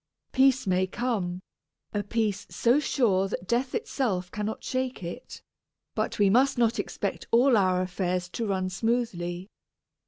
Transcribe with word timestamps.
Peace 0.31 0.65
may 0.65 0.87
come, 0.87 1.41
a 1.93 2.01
peace 2.01 2.47
so 2.49 2.79
sure 2.79 3.27
that 3.27 3.47
death 3.47 3.75
itself 3.75 4.31
cannot 4.31 4.63
shake 4.63 5.03
it, 5.03 5.43
but 5.93 6.17
we 6.17 6.27
must 6.27 6.57
not 6.57 6.79
expect 6.79 7.27
all 7.29 7.55
our 7.55 7.83
affairs 7.83 8.27
to 8.29 8.47
run 8.47 8.67
smoothly. 8.67 9.47